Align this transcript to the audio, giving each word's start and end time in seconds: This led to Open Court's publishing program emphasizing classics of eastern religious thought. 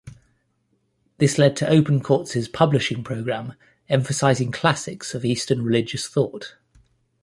This 1.19 1.37
led 1.37 1.55
to 1.57 1.69
Open 1.69 2.01
Court's 2.01 2.47
publishing 2.47 3.03
program 3.03 3.53
emphasizing 3.87 4.51
classics 4.51 5.13
of 5.13 5.23
eastern 5.23 5.61
religious 5.61 6.07
thought. 6.07 6.55